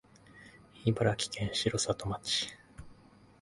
[0.83, 2.49] 茨城県城里町